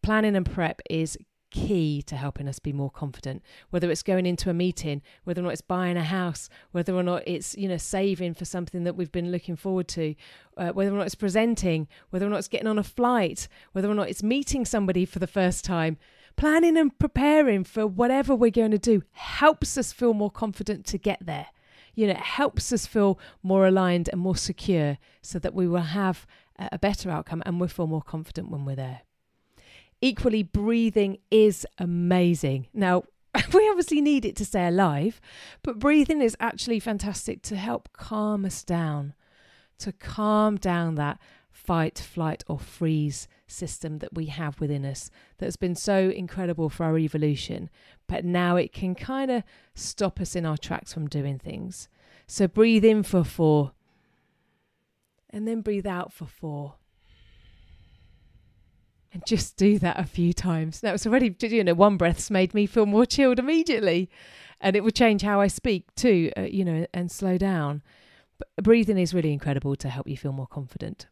Planning 0.04 0.36
and 0.36 0.46
prep 0.46 0.82
is 0.90 1.18
key 1.50 2.01
to 2.01 2.16
helping 2.16 2.48
us 2.48 2.60
be 2.60 2.74
more 2.74 2.89
confident 2.89 3.42
whether 3.70 3.89
it's 3.89 4.04
going 4.04 4.25
into 4.25 4.50
a 4.50 4.54
meeting 4.54 5.01
whether 5.24 5.42
or 5.42 5.44
not 5.44 5.54
it's 5.54 5.62
buying 5.62 5.96
a 5.96 6.04
house 6.04 6.50
whether 6.72 6.94
or 6.94 7.04
not 7.04 7.24
it's 7.25 7.56
you 7.58 7.70
know 7.70 7.77
saving 7.77 8.34
for 8.34 8.44
something 8.44 8.84
that 8.84 8.96
we've 8.96 9.12
been 9.12 9.32
looking 9.32 9.56
forward 9.56 9.88
to 9.88 10.13
uh, 10.58 10.70
whether 10.70 10.94
or 10.94 10.98
not 10.98 11.06
it's 11.06 11.16
presenting 11.16 11.88
whether 12.10 12.25
or 12.25 12.30
not 12.30 12.39
it's 12.39 12.50
getting 12.50 12.68
on 12.68 12.77
a 12.77 12.84
flight 12.84 13.48
whether 13.72 13.89
or 13.89 13.96
not 13.96 14.10
it's 14.10 14.24
meeting 14.24 14.66
somebody 14.66 15.06
for 15.06 15.20
the 15.20 15.27
first 15.27 15.63
time. 15.63 15.98
Planning 16.36 16.77
and 16.77 16.98
preparing 17.00 17.63
for 17.63 17.88
whatever 17.88 18.36
we're 18.36 18.51
going 18.51 18.72
to 18.72 18.77
do 18.77 19.01
helps 19.12 19.77
us 19.77 19.92
feel 19.92 20.13
more 20.13 20.30
confident 20.30 20.86
to 20.88 20.98
get 20.98 21.25
there. 21.25 21.48
You 21.96 22.08
know 22.08 22.13
it 22.13 22.18
helps 22.18 22.72
us 22.72 22.86
feel 22.86 23.20
more 23.42 23.66
aligned 23.66 24.08
and 24.12 24.22
more 24.22 24.36
secure 24.36 25.00
so 25.22 25.39
that 25.39 25.56
we 25.56 25.68
will 25.68 25.80
have 25.82 26.27
a 26.60 26.77
better 26.77 27.10
outcome 27.10 27.42
and 27.46 27.60
we'll 27.60 27.70
feel 27.70 27.88
more 27.88 28.04
confident 28.04 28.51
when 28.51 28.66
we're 28.66 28.75
there 28.75 29.01
Equally, 30.01 30.44
breathing 30.44 31.18
is 31.32 31.66
amazing. 31.77 32.68
Now, 32.74 33.04
we 33.54 33.70
obviously 33.70 34.01
need 34.01 34.25
it 34.25 34.36
to 34.38 34.46
stay 34.46 34.68
alive, 34.68 35.20
but 35.63 35.80
breathing 35.80 36.22
is 36.22 36.38
actually 36.39 36.80
fantastic 36.80 37.42
to 37.44 37.56
help 37.56 37.89
calm 37.94 38.46
us 38.46 38.63
down, 38.63 39.13
to 39.80 39.92
calm 39.92 40.58
down 40.58 40.96
that 40.96 41.20
fight, 41.51 41.98
flight, 41.98 42.44
or 42.48 42.60
freeze 42.60 43.27
system 43.48 44.00
that 44.00 44.13
we 44.13 44.27
have 44.27 44.60
within 44.60 44.86
us 44.86 45.10
that's 45.38 45.56
been 45.56 45.75
so 45.75 46.10
incredible 46.10 46.70
for 46.70 46.86
our 46.86 46.98
evolution, 46.98 47.70
but 48.08 48.24
now 48.24 48.56
it 48.56 48.72
can 48.72 48.94
kind 48.94 49.32
of 49.32 49.44
stop 49.74 50.20
us 50.20 50.36
in 50.36 50.46
our 50.46 50.58
tracks 50.58 50.94
from 50.94 51.08
doing 51.08 51.39
things. 51.39 51.89
So 52.27 52.48
breathe 52.48 52.86
in 52.86 53.04
for 53.04 53.24
four, 53.24 53.72
and 55.30 55.48
then 55.48 55.62
breathe 55.62 55.88
out 55.88 56.13
for 56.13 56.25
four 56.25 56.75
and 59.14 59.26
just 59.26 59.58
do 59.58 59.80
that 59.80 60.00
a 60.00 60.06
few 60.06 60.34
times. 60.34 60.84
Now 60.84 60.94
it's 60.94 61.08
already, 61.08 61.36
you 61.40 61.64
know, 61.64 61.74
one 61.74 61.98
breath's 61.98 62.30
made 62.30 62.54
me 62.54 62.66
feel 62.66 62.86
more 62.86 63.06
chilled 63.16 63.40
immediately, 63.40 64.10
and 64.60 64.76
it 64.76 64.84
will 64.84 64.92
change 64.92 65.22
how 65.22 65.42
I 65.42 65.48
speak 65.48 65.94
too, 65.96 66.32
uh, 66.38 66.42
you 66.42 66.66
know, 66.66 66.86
and 66.94 67.12
slow 67.12 67.38
down. 67.38 67.82
But 68.38 68.50
breathing 68.64 68.98
is 68.98 69.14
really 69.14 69.34
incredible 69.34 69.76
to 69.78 69.90
help 69.90 70.08
you 70.08 70.18
feel 70.18 70.32
more 70.32 70.48
confident. 70.48 71.08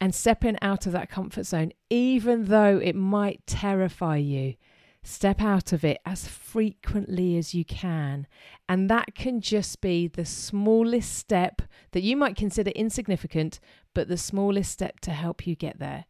And 0.00 0.14
stepping 0.14 0.58
out 0.60 0.86
of 0.86 0.92
that 0.92 1.08
comfort 1.08 1.46
zone, 1.46 1.72
even 1.88 2.46
though 2.46 2.78
it 2.78 2.94
might 2.94 3.46
terrify 3.46 4.16
you, 4.16 4.54
step 5.02 5.40
out 5.40 5.72
of 5.72 5.84
it 5.84 5.98
as 6.04 6.26
frequently 6.26 7.36
as 7.36 7.54
you 7.54 7.64
can. 7.64 8.26
And 8.68 8.90
that 8.90 9.14
can 9.14 9.40
just 9.40 9.80
be 9.80 10.08
the 10.08 10.24
smallest 10.24 11.14
step 11.14 11.62
that 11.92 12.02
you 12.02 12.16
might 12.16 12.36
consider 12.36 12.70
insignificant, 12.70 13.60
but 13.92 14.08
the 14.08 14.16
smallest 14.16 14.72
step 14.72 15.00
to 15.00 15.12
help 15.12 15.46
you 15.46 15.54
get 15.54 15.78
there. 15.78 16.06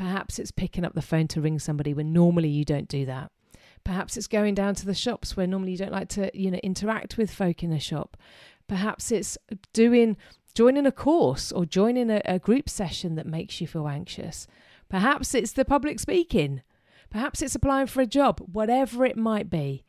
Perhaps 0.00 0.38
it's 0.38 0.50
picking 0.50 0.82
up 0.82 0.94
the 0.94 1.02
phone 1.02 1.28
to 1.28 1.42
ring 1.42 1.58
somebody 1.58 1.92
when 1.92 2.10
normally 2.10 2.48
you 2.48 2.64
don't 2.64 2.88
do 2.88 3.04
that. 3.04 3.30
Perhaps 3.84 4.16
it's 4.16 4.26
going 4.26 4.54
down 4.54 4.74
to 4.76 4.86
the 4.86 4.94
shops 4.94 5.36
where 5.36 5.46
normally 5.46 5.72
you 5.72 5.76
don't 5.76 5.92
like 5.92 6.08
to, 6.08 6.30
you 6.32 6.50
know, 6.50 6.58
interact 6.62 7.18
with 7.18 7.30
folk 7.30 7.62
in 7.62 7.68
the 7.68 7.78
shop. 7.78 8.16
Perhaps 8.66 9.12
it's 9.12 9.36
doing 9.74 10.16
joining 10.54 10.86
a 10.86 10.90
course 10.90 11.52
or 11.52 11.66
joining 11.66 12.10
a, 12.10 12.22
a 12.24 12.38
group 12.38 12.70
session 12.70 13.14
that 13.16 13.26
makes 13.26 13.60
you 13.60 13.66
feel 13.66 13.86
anxious. 13.86 14.46
Perhaps 14.88 15.34
it's 15.34 15.52
the 15.52 15.66
public 15.66 16.00
speaking. 16.00 16.62
Perhaps 17.10 17.42
it's 17.42 17.54
applying 17.54 17.86
for 17.86 18.00
a 18.00 18.06
job, 18.06 18.40
whatever 18.50 19.04
it 19.04 19.18
might 19.18 19.50
be. 19.50 19.84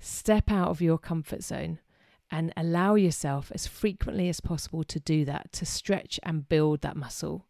Step 0.00 0.50
out 0.50 0.70
of 0.70 0.82
your 0.82 0.98
comfort 0.98 1.44
zone 1.44 1.78
and 2.28 2.52
allow 2.56 2.96
yourself 2.96 3.52
as 3.54 3.68
frequently 3.68 4.28
as 4.28 4.40
possible 4.40 4.82
to 4.82 4.98
do 4.98 5.24
that, 5.24 5.52
to 5.52 5.64
stretch 5.64 6.18
and 6.24 6.48
build 6.48 6.80
that 6.80 6.96
muscle. 6.96 7.46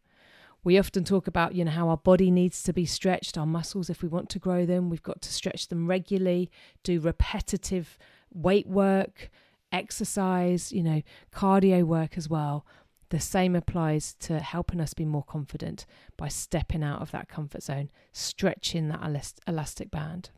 We 0.65 0.79
often 0.79 1.03
talk 1.03 1.27
about, 1.27 1.53
you 1.53 1.63
know, 1.63 1.69
how 1.69 1.89
our 1.89 1.97
body 1.97 2.31
needs 2.31 2.63
to 2.63 2.73
be 2.73 2.85
stretched, 2.85 3.37
our 3.37 3.45
muscles, 3.45 3.87
if 3.87 4.01
we 4.01 4.09
want 4.09 4.29
to 4.31 4.39
grow 4.39 4.65
them, 4.65 4.89
we've 4.89 5.03
got 5.03 5.21
to 5.21 5.31
stretch 5.31 5.67
them 5.67 5.87
regularly, 5.87 6.49
do 6.81 6.99
repetitive 6.99 7.99
weight 8.33 8.65
work, 8.65 9.29
exercise, 9.71 10.71
you 10.71 10.81
know, 10.81 11.03
cardio 11.31 11.83
work 11.83 12.17
as 12.17 12.27
well. 12.27 12.65
The 13.09 13.19
same 13.19 13.55
applies 13.55 14.15
to 14.21 14.39
helping 14.39 14.81
us 14.81 14.95
be 14.95 15.05
more 15.05 15.23
confident 15.23 15.85
by 16.17 16.29
stepping 16.29 16.83
out 16.83 16.99
of 16.99 17.11
that 17.11 17.29
comfort 17.29 17.61
zone, 17.61 17.91
stretching 18.11 18.87
that 18.87 19.37
elastic 19.47 19.91
band. 19.91 20.31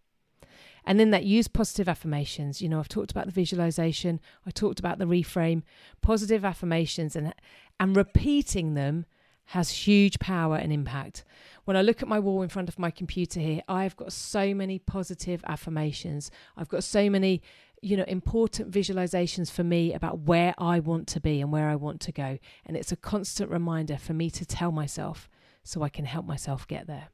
And 0.84 1.00
then 1.00 1.12
that 1.12 1.24
use 1.24 1.48
positive 1.48 1.88
affirmations. 1.88 2.62
You 2.62 2.68
know, 2.68 2.80
I've 2.80 2.90
talked 2.90 3.12
about 3.12 3.28
the 3.28 3.32
visualization, 3.32 4.20
I 4.46 4.52
talked 4.52 4.80
about 4.80 5.00
the 5.00 5.06
reframe, 5.06 5.64
positive 6.02 6.44
affirmations 6.44 7.16
and 7.16 7.34
and 7.80 7.96
repeating 7.96 8.74
them 8.74 9.06
has 9.48 9.70
huge 9.70 10.20
power 10.20 10.58
and 10.58 10.74
impact. 10.74 11.24
When 11.64 11.78
I 11.78 11.82
look 11.82 12.02
at 12.02 12.08
my 12.08 12.20
wall 12.20 12.42
in 12.42 12.50
front 12.50 12.68
of 12.68 12.78
my 12.78 12.92
computer 12.92 13.40
here, 13.40 13.62
I've 13.68 13.96
got 13.96 14.12
so 14.12 14.54
many 14.54 14.78
positive 14.78 15.42
affirmations. 15.48 16.30
I've 16.58 16.68
got 16.68 16.84
so 16.84 17.10
many, 17.10 17.42
you 17.82 17.96
know, 17.96 18.04
important 18.10 18.72
visualizations 18.72 19.50
for 19.50 19.64
me 19.64 19.94
about 19.94 20.20
where 20.20 20.54
I 20.58 20.82
want 20.82 21.08
to 21.08 21.22
be 21.22 21.40
and 21.40 21.50
where 21.50 21.70
I 21.70 21.76
want 21.76 22.02
to 22.02 22.12
go. 22.12 22.38
And 22.66 22.76
it's 22.76 22.92
a 22.92 22.98
constant 22.98 23.50
reminder 23.50 23.98
for 23.98 24.14
me 24.14 24.30
to 24.32 24.46
tell 24.46 24.74
myself 24.74 25.30
so 25.64 25.82
I 25.82 25.90
can 25.90 26.04
help 26.04 26.26
myself 26.26 26.68
get 26.68 26.86
there. 26.86 27.08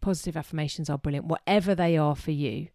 Positive 0.00 0.36
affirmations 0.36 0.88
are 0.88 0.98
brilliant, 0.98 1.26
whatever 1.26 1.74
they 1.74 1.96
are 1.96 2.14
for 2.14 2.30
you. 2.30 2.68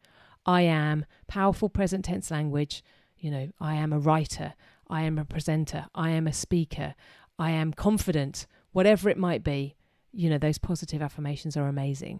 I 0.45 0.63
am 0.63 1.05
powerful 1.27 1.69
present 1.69 2.03
tense 2.03 2.29
language. 2.31 2.83
You 3.17 3.31
know, 3.31 3.49
I 3.61 3.75
am 3.75 3.93
a 3.93 3.99
writer. 3.99 4.55
I 4.89 5.03
am 5.03 5.17
a 5.17 5.23
presenter. 5.23 5.85
I 5.95 6.09
am 6.09 6.27
a 6.27 6.33
speaker. 6.33 6.95
I 7.39 7.51
am 7.51 7.71
confident 7.71 8.45
whatever 8.73 9.09
it 9.09 9.17
might 9.17 9.43
be, 9.43 9.75
you 10.11 10.29
know, 10.29 10.37
those 10.37 10.57
positive 10.57 11.01
affirmations 11.01 11.55
are 11.55 11.67
amazing. 11.67 12.19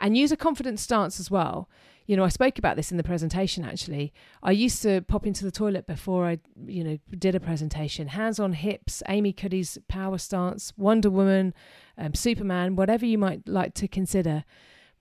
And 0.00 0.16
use 0.16 0.30
a 0.30 0.36
confident 0.36 0.78
stance 0.78 1.18
as 1.18 1.30
well. 1.30 1.68
You 2.06 2.16
know, 2.16 2.24
I 2.24 2.28
spoke 2.28 2.58
about 2.58 2.76
this 2.76 2.90
in 2.90 2.96
the 2.96 3.02
presentation 3.02 3.64
actually. 3.64 4.14
I 4.42 4.52
used 4.52 4.80
to 4.82 5.02
pop 5.02 5.26
into 5.26 5.44
the 5.44 5.50
toilet 5.50 5.86
before 5.86 6.24
I, 6.24 6.38
you 6.66 6.84
know, 6.84 6.98
did 7.18 7.34
a 7.34 7.40
presentation. 7.40 8.08
Hands 8.08 8.38
on 8.38 8.52
hips, 8.52 9.02
Amy 9.08 9.32
Cuddy's 9.32 9.76
power 9.88 10.16
stance, 10.16 10.72
Wonder 10.76 11.10
Woman, 11.10 11.52
um, 11.98 12.14
Superman, 12.14 12.76
whatever 12.76 13.04
you 13.04 13.18
might 13.18 13.46
like 13.46 13.74
to 13.74 13.88
consider. 13.88 14.44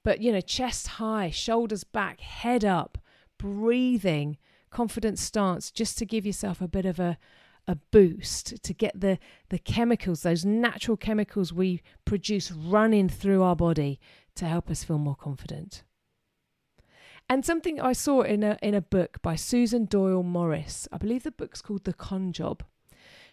But, 0.04 0.22
you 0.22 0.32
know, 0.32 0.42
chest 0.42 0.88
high, 0.88 1.30
shoulders 1.30 1.84
back, 1.84 2.20
head 2.20 2.66
up, 2.66 2.98
breathing, 3.38 4.38
confident 4.70 5.20
stance, 5.20 5.72
just 5.72 5.98
to 6.00 6.06
give 6.06 6.26
yourself 6.26 6.60
a 6.60 6.68
bit 6.68 6.86
of 6.86 7.00
a, 7.00 7.18
a 7.68 7.76
boost 7.76 8.64
to 8.64 8.74
get 8.74 9.00
the 9.00 9.20
the 9.50 9.60
chemicals 9.60 10.22
those 10.22 10.46
natural 10.46 10.96
chemicals 10.98 11.52
we 11.52 11.82
produce 12.06 12.52
running 12.52 13.10
through 13.10 13.44
our 13.44 13.56
body 13.56 14.00
to 14.36 14.46
help 14.46 14.70
us 14.70 14.84
feel 14.84 14.98
more 14.98 15.16
confident. 15.16 15.84
And 17.30 17.44
something 17.44 17.82
I 17.82 17.94
saw 17.94 18.22
in 18.22 18.44
a 18.44 18.58
in 18.62 18.74
a 18.74 18.82
book 18.82 19.22
by 19.22 19.36
Susan 19.36 19.86
Doyle 19.86 20.24
Morris. 20.24 20.88
I 20.92 20.98
believe 20.98 21.24
the 21.24 21.32
book's 21.32 21.62
called 21.62 21.84
The 21.84 21.94
Con 21.94 22.32
Job. 22.32 22.64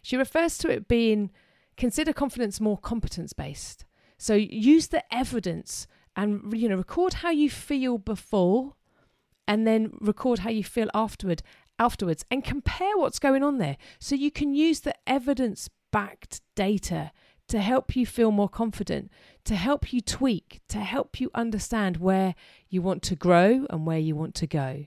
She 0.02 0.16
refers 0.16 0.58
to 0.58 0.68
it 0.68 0.88
being 0.88 1.30
consider 1.76 2.12
confidence 2.12 2.60
more 2.60 2.78
competence 2.78 3.32
based 3.32 3.84
so 4.16 4.34
use 4.34 4.88
the 4.88 5.02
evidence 5.14 5.86
and 6.16 6.52
you 6.58 6.68
know 6.68 6.76
record 6.76 7.14
how 7.14 7.30
you 7.30 7.50
feel 7.50 7.98
before 7.98 8.74
and 9.46 9.66
then 9.66 9.92
record 10.00 10.40
how 10.40 10.50
you 10.50 10.64
feel 10.64 10.88
afterward 10.94 11.42
afterwards 11.78 12.24
and 12.30 12.44
compare 12.44 12.96
what's 12.96 13.18
going 13.18 13.42
on 13.42 13.58
there 13.58 13.76
so 13.98 14.14
you 14.14 14.30
can 14.30 14.54
use 14.54 14.80
the 14.80 14.94
evidence 15.06 15.68
backed 15.92 16.40
data 16.54 17.12
to 17.48 17.60
help 17.60 17.94
you 17.94 18.06
feel 18.06 18.30
more 18.30 18.48
confident, 18.48 19.10
to 19.44 19.54
help 19.54 19.92
you 19.92 20.00
tweak, 20.00 20.60
to 20.68 20.78
help 20.78 21.20
you 21.20 21.30
understand 21.34 21.98
where 21.98 22.34
you 22.68 22.80
want 22.80 23.02
to 23.02 23.14
grow 23.14 23.66
and 23.68 23.86
where 23.86 23.98
you 23.98 24.16
want 24.16 24.34
to 24.36 24.46
go. 24.46 24.86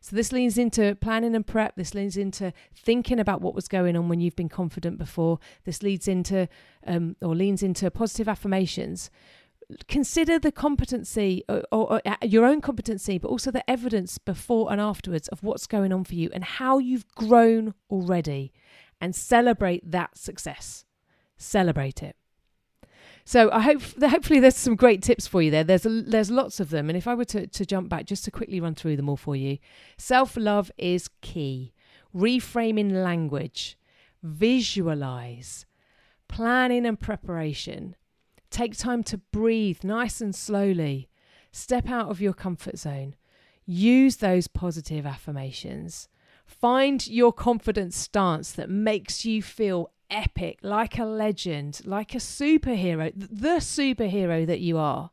So, 0.00 0.14
this 0.14 0.30
leans 0.30 0.56
into 0.56 0.94
planning 1.00 1.34
and 1.34 1.44
prep. 1.44 1.74
This 1.74 1.92
leans 1.92 2.16
into 2.16 2.52
thinking 2.72 3.18
about 3.18 3.40
what 3.40 3.54
was 3.54 3.66
going 3.66 3.96
on 3.96 4.08
when 4.08 4.20
you've 4.20 4.36
been 4.36 4.48
confident 4.48 4.96
before. 4.96 5.40
This 5.64 5.82
leads 5.82 6.06
into, 6.06 6.48
um, 6.86 7.16
or 7.20 7.34
leans 7.34 7.64
into 7.64 7.90
positive 7.90 8.28
affirmations 8.28 9.10
consider 9.86 10.38
the 10.38 10.52
competency 10.52 11.44
or, 11.48 11.62
or, 11.70 11.92
or, 11.94 12.02
uh, 12.06 12.16
your 12.22 12.44
own 12.44 12.60
competency, 12.60 13.18
but 13.18 13.28
also 13.28 13.50
the 13.50 13.68
evidence 13.68 14.18
before 14.18 14.72
and 14.72 14.80
afterwards 14.80 15.28
of 15.28 15.42
what's 15.42 15.66
going 15.66 15.92
on 15.92 16.04
for 16.04 16.14
you 16.14 16.30
and 16.32 16.44
how 16.44 16.78
you've 16.78 17.06
grown 17.14 17.74
already 17.90 18.52
and 19.00 19.14
celebrate 19.14 19.90
that 19.90 20.16
success. 20.16 20.84
Celebrate 21.36 22.02
it. 22.02 22.16
So 23.24 23.50
I 23.52 23.60
hope 23.60 23.82
hopefully 24.00 24.40
there's 24.40 24.56
some 24.56 24.74
great 24.74 25.02
tips 25.02 25.26
for 25.26 25.42
you 25.42 25.50
there. 25.50 25.62
There's 25.62 25.84
a, 25.84 26.00
there's 26.00 26.30
lots 26.30 26.60
of 26.60 26.70
them, 26.70 26.88
and 26.88 26.96
if 26.96 27.06
I 27.06 27.14
were 27.14 27.26
to, 27.26 27.46
to 27.46 27.66
jump 27.66 27.90
back 27.90 28.06
just 28.06 28.24
to 28.24 28.30
quickly 28.30 28.58
run 28.58 28.74
through 28.74 28.96
them 28.96 29.08
all 29.10 29.18
for 29.18 29.36
you, 29.36 29.58
self 29.98 30.34
love 30.34 30.72
is 30.78 31.10
key. 31.20 31.74
Reframing 32.16 32.90
language, 32.90 33.76
visualize, 34.22 35.66
planning 36.26 36.86
and 36.86 36.98
preparation, 36.98 37.96
Take 38.50 38.76
time 38.76 39.02
to 39.04 39.18
breathe 39.18 39.84
nice 39.84 40.20
and 40.20 40.34
slowly. 40.34 41.08
Step 41.52 41.88
out 41.88 42.10
of 42.10 42.20
your 42.20 42.32
comfort 42.32 42.78
zone. 42.78 43.14
Use 43.66 44.16
those 44.16 44.48
positive 44.48 45.04
affirmations. 45.04 46.08
Find 46.46 47.06
your 47.06 47.32
confident 47.32 47.92
stance 47.92 48.52
that 48.52 48.70
makes 48.70 49.24
you 49.24 49.42
feel 49.42 49.90
epic, 50.10 50.58
like 50.62 50.98
a 50.98 51.04
legend, 51.04 51.82
like 51.84 52.14
a 52.14 52.18
superhero, 52.18 53.12
the 53.14 53.58
superhero 53.58 54.46
that 54.46 54.60
you 54.60 54.78
are. 54.78 55.10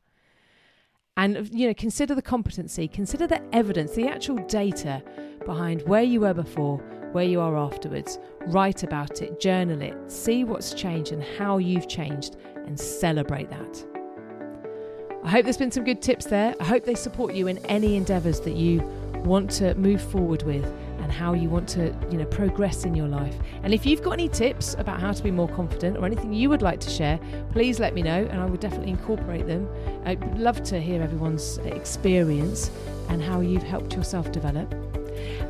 And 1.17 1.49
you 1.53 1.67
know, 1.67 1.73
consider 1.73 2.15
the 2.15 2.21
competency, 2.21 2.87
consider 2.87 3.27
the 3.27 3.41
evidence, 3.53 3.91
the 3.91 4.07
actual 4.07 4.37
data 4.47 5.03
behind 5.45 5.81
where 5.83 6.03
you 6.03 6.21
were 6.21 6.33
before, 6.33 6.81
where 7.15 7.23
you 7.23 7.39
are 7.39 7.55
afterwards. 7.55 8.19
Write 8.47 8.83
about 8.83 9.21
it, 9.21 9.39
journal 9.39 9.81
it, 9.81 9.95
see 10.11 10.43
what's 10.43 10.73
changed 10.73 11.13
and 11.13 11.23
how 11.23 11.57
you've 11.57 11.87
changed, 11.87 12.35
and 12.67 12.77
celebrate 12.77 13.49
that. 13.49 13.85
I 15.23 15.29
hope 15.29 15.45
there's 15.45 15.57
been 15.57 15.71
some 15.71 15.85
good 15.85 16.01
tips 16.01 16.25
there. 16.25 16.53
I 16.59 16.65
hope 16.65 16.83
they 16.83 16.93
support 16.93 17.33
you 17.33 17.47
in 17.47 17.57
any 17.67 17.95
endeavours 17.95 18.41
that 18.41 18.57
you 18.57 18.81
want 19.23 19.49
to 19.51 19.73
move 19.75 20.01
forward 20.01 20.43
with 20.43 20.65
and 20.99 21.09
how 21.09 21.33
you 21.33 21.49
want 21.49 21.69
to, 21.69 21.95
you 22.11 22.17
know, 22.17 22.25
progress 22.25 22.83
in 22.83 22.93
your 22.93 23.07
life. 23.07 23.35
And 23.63 23.73
if 23.73 23.85
you've 23.85 24.03
got 24.03 24.11
any 24.11 24.27
tips 24.27 24.75
about 24.77 24.99
how 24.99 25.13
to 25.13 25.23
be 25.23 25.31
more 25.31 25.47
confident 25.47 25.95
or 25.95 26.05
anything 26.05 26.33
you 26.33 26.49
would 26.49 26.61
like 26.61 26.81
to 26.81 26.89
share, 26.89 27.17
please 27.53 27.79
let 27.79 27.93
me 27.93 28.01
know 28.01 28.27
and 28.29 28.41
I 28.41 28.45
will 28.45 28.57
definitely 28.57 28.91
incorporate 28.91 29.47
them. 29.47 29.69
I'd 30.03 30.37
love 30.37 30.63
to 30.63 30.81
hear 30.81 31.01
everyone's 31.01 31.59
experience 31.59 32.71
and 33.07 33.23
how 33.23 33.39
you've 33.39 33.63
helped 33.63 33.93
yourself 33.95 34.33
develop. 34.33 34.75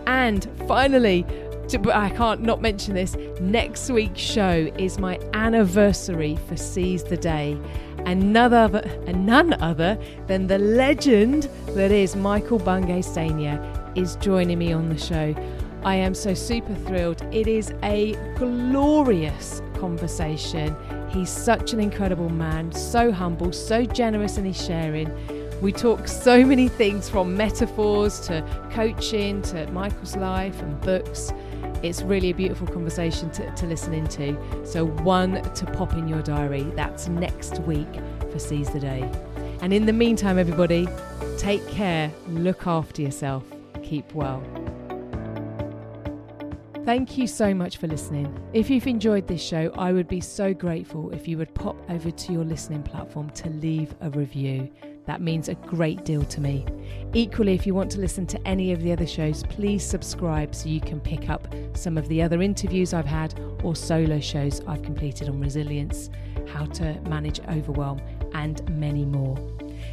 And 0.05 0.47
finally, 0.67 1.25
to, 1.69 1.97
I 1.97 2.09
can't 2.09 2.41
not 2.41 2.61
mention 2.61 2.93
this. 2.93 3.15
Next 3.39 3.89
week's 3.89 4.21
show 4.21 4.71
is 4.77 4.99
my 4.99 5.19
anniversary 5.33 6.37
for 6.47 6.55
Seize 6.55 7.03
the 7.03 7.17
Day, 7.17 7.57
and 8.05 8.31
none 8.33 8.53
other, 8.53 8.79
and 9.07 9.25
none 9.25 9.53
other 9.61 9.97
than 10.27 10.47
the 10.47 10.59
legend 10.59 11.49
that 11.69 11.91
is 11.91 12.15
Michael 12.15 12.59
Bungay 12.59 13.01
Stanier 13.01 13.59
is 13.95 14.15
joining 14.17 14.59
me 14.59 14.73
on 14.73 14.89
the 14.89 14.97
show. 14.97 15.35
I 15.83 15.95
am 15.95 16.15
so 16.15 16.33
super 16.33 16.73
thrilled. 16.73 17.21
It 17.31 17.47
is 17.47 17.73
a 17.83 18.13
glorious 18.37 19.61
conversation. 19.75 20.75
He's 21.09 21.29
such 21.29 21.73
an 21.73 21.79
incredible 21.79 22.29
man, 22.29 22.71
so 22.71 23.11
humble, 23.11 23.51
so 23.51 23.85
generous 23.85 24.37
in 24.37 24.45
his 24.45 24.63
sharing. 24.63 25.11
We 25.61 25.71
talk 25.71 26.07
so 26.07 26.43
many 26.43 26.67
things 26.67 27.07
from 27.07 27.37
metaphors 27.37 28.19
to 28.21 28.43
coaching 28.71 29.41
to 29.43 29.67
Michael's 29.67 30.15
life 30.15 30.61
and 30.61 30.79
books. 30.81 31.31
It's 31.85 32.01
really 32.01 32.31
a 32.31 32.33
beautiful 32.33 32.65
conversation 32.65 33.29
to, 33.31 33.51
to 33.51 33.67
listen 33.67 33.93
into. 33.93 34.35
So, 34.65 34.87
one 34.87 35.43
to 35.53 35.65
pop 35.67 35.93
in 35.93 36.07
your 36.07 36.23
diary. 36.23 36.63
That's 36.75 37.07
next 37.07 37.59
week 37.59 37.93
for 38.31 38.39
Seize 38.39 38.71
the 38.71 38.79
Day. 38.79 39.07
And 39.61 39.71
in 39.71 39.85
the 39.85 39.93
meantime, 39.93 40.39
everybody, 40.39 40.87
take 41.37 41.65
care, 41.67 42.11
look 42.27 42.65
after 42.65 43.03
yourself, 43.03 43.43
keep 43.83 44.11
well. 44.15 44.43
Thank 46.85 47.19
you 47.19 47.27
so 47.27 47.53
much 47.53 47.77
for 47.77 47.85
listening. 47.85 48.35
If 48.51 48.71
you've 48.71 48.87
enjoyed 48.87 49.27
this 49.27 49.43
show, 49.43 49.71
I 49.77 49.91
would 49.91 50.07
be 50.07 50.21
so 50.21 50.55
grateful 50.55 51.11
if 51.11 51.27
you 51.27 51.37
would 51.37 51.53
pop 51.53 51.77
over 51.89 52.09
to 52.09 52.33
your 52.33 52.45
listening 52.45 52.81
platform 52.81 53.29
to 53.29 53.49
leave 53.49 53.93
a 54.01 54.09
review. 54.09 54.71
That 55.05 55.21
means 55.21 55.49
a 55.49 55.55
great 55.55 56.03
deal 56.03 56.23
to 56.25 56.41
me. 56.41 56.65
Equally, 57.13 57.53
if 57.53 57.67
you 57.67 57.75
want 57.75 57.91
to 57.91 57.99
listen 57.99 58.25
to 58.27 58.47
any 58.47 58.71
of 58.71 58.81
the 58.81 58.91
other 58.91 59.05
shows, 59.05 59.43
please 59.43 59.85
subscribe 59.85 60.55
so 60.55 60.67
you 60.67 60.81
can 60.81 60.99
pick 60.99 61.29
up 61.29 61.47
some 61.73 61.97
of 61.97 62.07
the 62.07 62.21
other 62.21 62.41
interviews 62.41 62.93
I've 62.93 63.05
had 63.05 63.39
or 63.63 63.75
solo 63.75 64.19
shows 64.19 64.61
I've 64.67 64.81
completed 64.81 65.29
on 65.29 65.39
resilience, 65.39 66.09
how 66.47 66.65
to 66.65 66.99
manage 67.01 67.39
overwhelm, 67.47 68.01
and 68.33 68.67
many 68.77 69.05
more. 69.05 69.37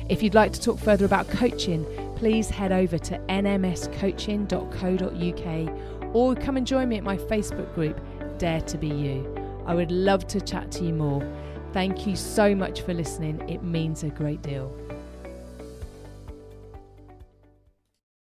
If 0.08 0.22
you'd 0.22 0.34
like 0.34 0.52
to 0.54 0.60
talk 0.60 0.78
further 0.78 1.04
about 1.04 1.28
coaching, 1.28 1.84
please 2.16 2.48
head 2.48 2.72
over 2.72 2.98
to 2.98 3.18
nmscoaching.co.uk 3.18 6.14
or 6.14 6.34
come 6.34 6.56
and 6.56 6.66
join 6.66 6.88
me 6.88 6.96
at 6.96 7.04
my 7.04 7.16
Facebook 7.16 7.74
group, 7.74 8.00
Dare 8.38 8.60
to 8.62 8.78
Be 8.78 8.88
You. 8.88 9.38
I 9.66 9.74
would 9.74 9.92
love 9.92 10.26
to 10.28 10.40
chat 10.40 10.70
to 10.72 10.84
you 10.84 10.92
more. 10.92 11.22
Thank 11.72 12.06
you 12.06 12.16
so 12.16 12.54
much 12.54 12.82
for 12.82 12.92
listening, 12.92 13.48
it 13.48 13.62
means 13.62 14.02
a 14.02 14.08
great 14.08 14.42
deal. 14.42 14.76